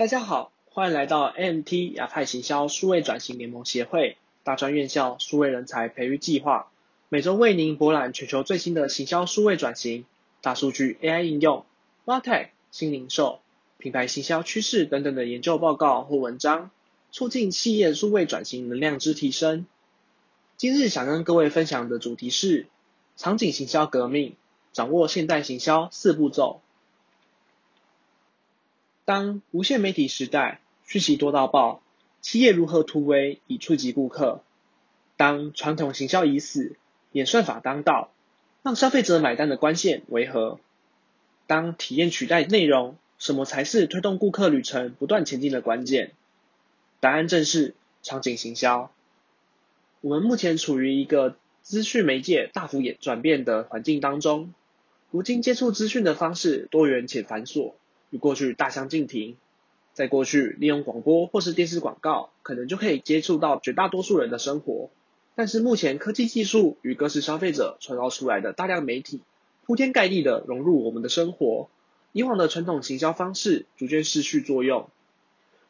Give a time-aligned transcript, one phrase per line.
[0.00, 6.70] 大家好，欢迎来到 MT 亚太行销数位转型联盟协会大专院校数位人才培育计划，
[7.10, 10.06] 每周为您博览全球最新的行销数位转型、
[10.40, 11.66] 大数据 AI 应用、
[12.06, 13.40] MarTech 新零售、
[13.76, 16.70] 品牌行销趋势等等的研究报告或文章，
[17.12, 19.66] 促进企业数位转型能量之提升。
[20.56, 22.68] 今日想跟各位分享的主题是
[23.18, 24.34] 场景行销革命，
[24.72, 26.62] 掌握现代行销四步骤。
[29.10, 31.82] 当无线媒体时代讯息多到爆，
[32.20, 34.44] 企业如何突围以触及顾客？
[35.16, 36.76] 当传统行销已死，
[37.10, 38.12] 演算法当道，
[38.62, 40.60] 让消费者买单的关键为何？
[41.48, 46.12] 当体验取代内容，什么才是推动顾客旅程不断前进的关键？
[47.00, 48.92] 答案正是场景行销。
[50.02, 54.54] 我们目前处于一个资讯媒介大幅演转变的环境当中，
[55.10, 57.72] 如今接触资讯的方式多元且繁琐。
[58.10, 59.36] 与过去大相径庭，
[59.92, 64.90] 在过去利用广播或是电视广告，可能就可以接触到绝大多数人的生活。
[65.34, 69.20] 但是目前科技技术与各式消费者创造出来的大量媒体，
[69.64, 71.70] 铺天盖地的融入我们的生活，
[72.12, 74.88] 以往的传统行销方式逐渐失去作用，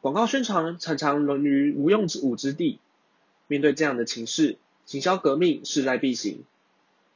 [0.00, 2.78] 广告宣传常常沦于无用之武之地。
[3.48, 6.44] 面对这样的情势，行销革命势在必行。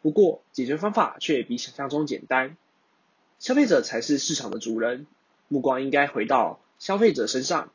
[0.01, 2.57] 不过解决方法却比想象中简单。
[3.41, 5.07] 消费者才是市场的主人，
[5.49, 7.73] 目光应该回到消费者身上。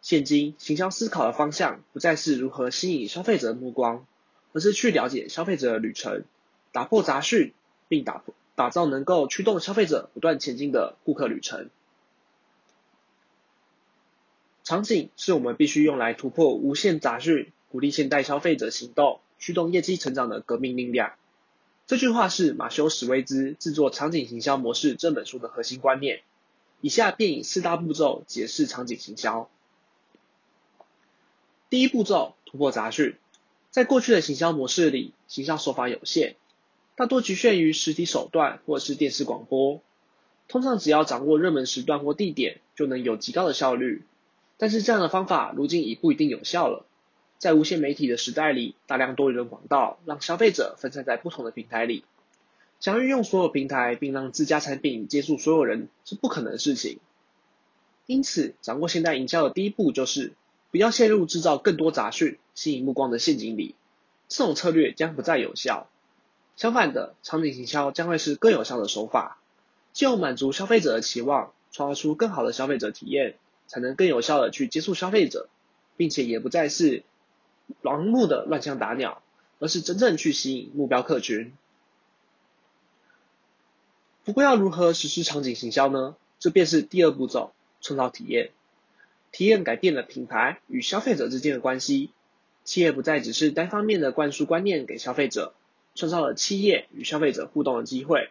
[0.00, 4.04] 现今行销思考的方向不再是如何吸引消费者的目光，
[4.52, 6.24] 而是去了解消费者的旅程，
[6.72, 7.54] 打破杂讯，
[7.86, 11.70] 并打破打造能够驱动消费者不断前进的顾客旅程。
[14.64, 21.12] 场景是我们必须用来突破无限杂讯，鼓励现代消费者行动，驱动业绩成长的革命力量。
[21.92, 26.22] 这句话是马修·史威兹制作《场景行销模式》这本书的核心观念。
[26.80, 29.50] 以下便以四大步骤解释场景行销。
[31.68, 33.16] 第一步骤：突破杂讯。
[33.70, 36.36] 在过去的行销模式里，行销手法有限，
[36.96, 39.82] 大多局限于实体手段或是电视广播。
[40.48, 44.02] 通常只要掌握热门时段或地点，就能有极高的效率。
[44.56, 46.86] 但是这样的方法如今已不一定有效了。
[47.42, 52.04] 在无线媒体的时代里，大量多元的广告让消费者分散在不同的平台里，
[52.78, 57.00] 想运用所有平台并让自家产品接触所有人是不可能的事情。
[58.06, 60.34] 因此，掌握现代营销的第一步就是
[60.70, 63.74] 不要陷入制造更多杂讯、吸引目光的陷阱里，
[64.28, 65.90] 这种策略将不再有效。
[66.54, 69.38] 相反的，场景行销将会是更有效的手法，
[69.92, 73.34] 既有满足消费者的期望，创造出更好的消费者体验，
[73.66, 75.48] 才能更有效的去接触消费者，
[75.96, 77.02] 并且也不再是。
[77.82, 79.22] 盲目的乱枪打鸟，
[79.58, 81.52] 而是真正去吸引目标客群。
[84.24, 86.16] 不过要如何实施场景行销呢？
[86.38, 88.50] 这便是第二步骤，创造体验。
[89.30, 92.10] 体验改变了品牌与消费者之间的关系，
[92.64, 95.54] 企业不再只是单方面的灌输观念给消费者，
[95.94, 98.30] 创造了企业与消费者互动的机会，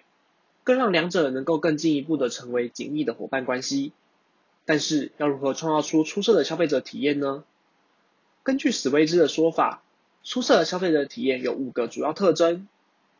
[0.63, 3.93] 更让两者能够更进一步的成为紧密的伙伴关系。
[4.63, 7.43] 但是要如何创造出出色的消费者体验呢？
[8.43, 9.83] 根据史威兹的说法，
[10.23, 12.67] 出色的消费者体验有五个主要特征：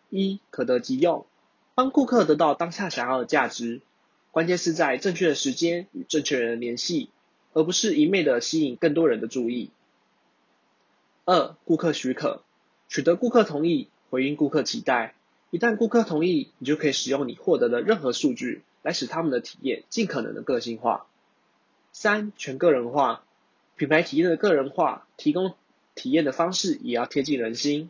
[0.09, 1.27] 一、可得即用，
[1.75, 3.81] 帮顾客得到当下想要的价值，
[4.31, 7.09] 关键是在正确的时间与正确人联系，
[7.53, 9.69] 而不是一昧的吸引更多人的注意。
[11.25, 12.41] 二、顾客许可，
[12.89, 15.13] 取得顾客同意，回应顾客期待，
[15.51, 21.05] 一旦顾客同意，你就可以使用你获得的任何数据来使他们的体验尽可能的个性化。
[21.93, 23.23] 三、全个人化。
[23.81, 25.55] 品牌体验的个人化，提供
[25.95, 27.89] 体验的方式也要贴近人心。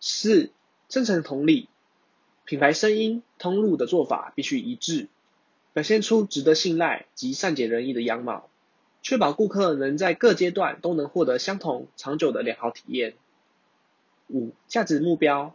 [0.00, 0.50] 四、
[0.88, 1.68] 真诚同理，
[2.44, 5.06] 品牌声音、通路的做法必须一致，
[5.72, 8.48] 表现出值得信赖及善解人意的样貌，
[9.02, 13.14] 确保顾客能在各阶段都能获得相同长久的良好体验。
[14.26, 15.54] 五、价值目标，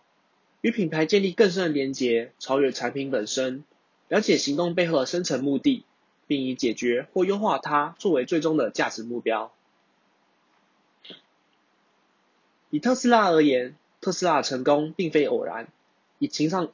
[0.61, 3.65] 与品牌建立更深的连结，超越产品本身，
[4.07, 5.83] 了解行动背后的深层目的。
[6.27, 9.51] 并以解决或优化它作为最终的价值目标。
[12.69, 15.67] 以特斯拉而言，特斯拉成功并非偶然。
[16.19, 16.71] 以情上，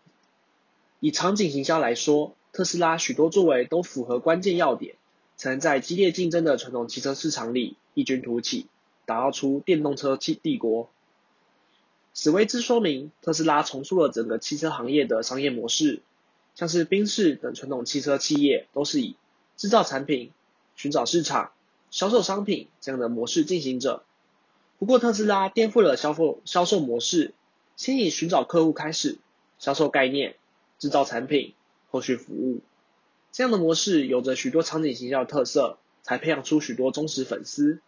[1.00, 4.96] 以场景行销来说，特斯拉许多作为都符合关键要点，
[5.36, 8.68] 才能在激烈竞争的传统汽车市场里异军突起，
[9.06, 10.90] 打造出电动车帝帝国。
[12.14, 16.02] 史威兹说明，特斯拉重塑了整个汽车行业的商业模式，
[16.56, 19.16] 像是宾士等传统汽车企业都是以
[19.58, 20.32] 制造产品、
[20.76, 21.52] 寻找市场、
[21.90, 24.04] 销售商品这样的模式进行着。
[24.80, 27.34] 不过特斯拉颠覆了销售销售模式，
[27.76, 29.20] 先以寻找客户开始，
[29.60, 30.36] 销售概念、
[30.80, 31.54] 制造产品，
[31.90, 32.62] 后续服务。
[33.32, 37.80] 这样的模式有着许多场景形象的特色，才培养出许多忠实粉丝。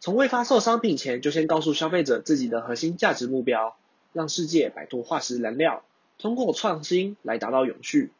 [0.00, 3.76] 从未发售商品前，就先告诉消费者自己的核心价值目标，
[4.12, 5.84] 让世界摆脱化石燃料，
[6.18, 8.10] 通过创新来达到永续。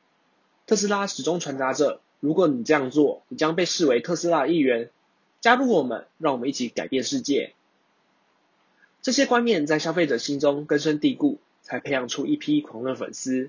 [0.66, 4.90] 特斯拉始终传达着，如果你这样做，你将被视为特斯拉的一员。
[5.40, 7.54] 加入我们，让我们一起改变世界。
[9.00, 13.48] 这些观念在消费者心中根深蒂固，才培养出一批狂热粉丝。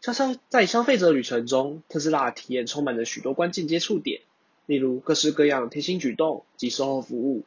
[0.00, 4.22] 销售在消费者旅程中，特斯拉的体验充满着许多关键接触点，
[4.66, 7.44] 例如各式各样贴心举动及售后服务。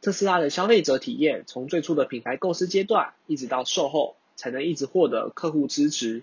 [0.00, 6.22] 特斯拉的消费者体验从最初的品牌构思阶段，一直到售后，才能一直获得客户支持。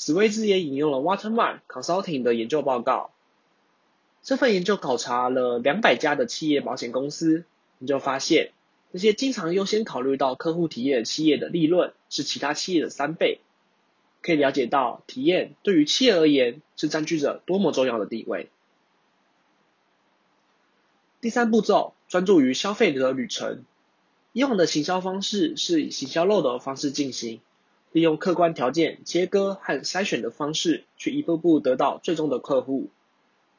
[0.00, 3.10] 史威兹也引用了 Watermark Consulting 的研究报告，
[4.22, 7.44] 这份研究考察了两百家的企业保险公司，
[7.80, 8.52] 研究发现，
[8.92, 13.40] 那些经常优先考虑到客户体验的企业的利润是其他企业的三倍。
[14.22, 18.48] 可以了解到，体验对于企业而言是占据着多么重要的地位。
[21.20, 23.66] 第三步骤，专注于消费者的旅程。
[24.32, 27.42] 以往的行销方式是以行销漏斗方式进行，
[27.92, 32.88] 利用客观条件切割和筛选的方式，去一步步得到最终的客户。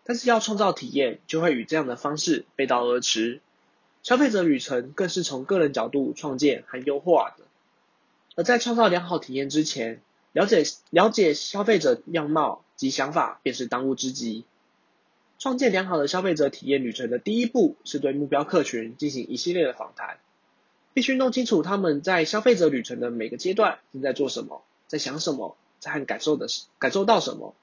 [0.04, 3.42] 但是要创造体验，就会与这样的方式背道而驰。
[4.04, 7.46] 消费者旅程更是从个人角度创建和优化的。
[8.36, 10.02] 而在创造良好体验之前，
[10.32, 14.46] 了解了解消费者样貌及想法，便是当务之急。
[15.38, 20.20] 创建良好的消费者体验旅程的第一步，是对目标客群进行一系列的访谈，
[20.94, 26.48] 必须弄清楚他们在消费者旅程的每个阶段正在做什么，在想什么，在和感受的
[26.80, 27.56] 感受到什么，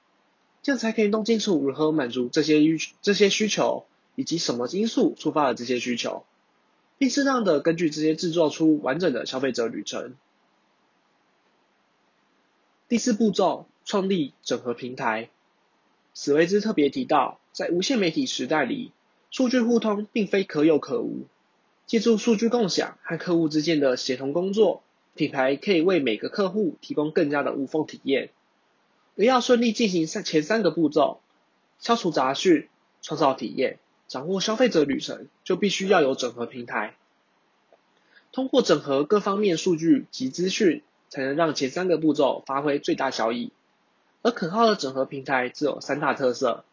[0.63, 3.85] 这样才可以弄清楚如何满足这些需这些需求，
[4.15, 6.25] 以及什么因素触发了这些需求，
[6.97, 10.15] 并适当的根据这些制作出完整的消费者旅程。
[12.87, 15.29] 第四步骤，创立整合平台。
[16.15, 18.91] 史威兹特别提到，在无线媒体时代里，
[19.29, 21.27] 数据互通并非可有可无。
[21.89, 24.83] 借助数据共享和客户之间的协同工作，
[25.15, 28.29] 品牌可以为每个客户提供更加的无缝体验。
[29.17, 31.19] 而要顺利进行三前三个步骤，
[31.79, 32.69] 消除杂讯、
[33.01, 36.95] 创造体验、掌握消费者旅程，就必须要有整合平台。
[38.31, 40.83] 通过整合各方面数据及资讯。
[41.11, 43.51] 才能让前三个步骤发挥最大效益。
[44.21, 46.63] 而可靠的整合平台只有三大特色：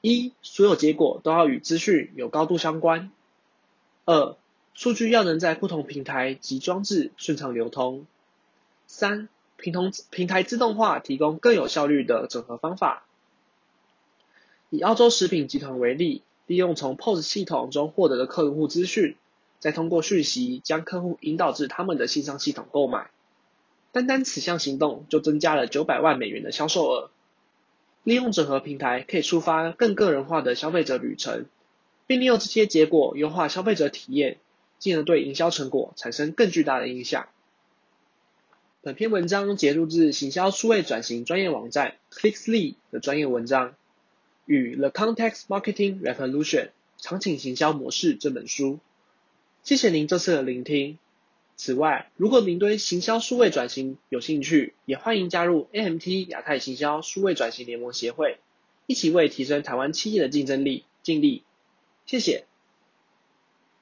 [0.00, 3.10] 一、所有结果都要与资讯有高度相关；
[4.06, 4.36] 二、
[4.74, 8.04] 数据要能在不同平台及装置顺畅流通；
[8.86, 13.04] 三、平同平台自动化提供更有效率的整合方法。
[14.70, 19.16] 以澳洲食品集团为例，利用从 POS 系统中获得的客户资讯，
[19.58, 23.10] 再通过讯息将客户引导至他们的线上系统购买。
[23.92, 27.10] 单单此项行动就增加了九百万美元的销售额。
[28.02, 31.46] 利用整合平台可以触发更个人化的消费者旅程，
[32.06, 34.38] 并利用这些结果优化消费者体验，
[34.78, 37.28] 进而对营销成果产生更巨大的影响。
[38.82, 43.74] 本篇文章节录自行销数位转型专业网站 Clicks.ly 的专业文章，
[44.44, 46.66] 与《The Context Marketing Revolution》
[46.98, 48.78] 场景行销模式这本书。
[49.62, 50.98] 谢谢您这次的聆听。
[51.56, 58.38] 此外，如果您对行销数位转型有兴趣，也欢迎加入 AMT 亚太行销数位转型联盟协会，
[58.86, 61.42] 一起为提升台湾企业的竞争力尽力。
[62.06, 62.46] 谢谢。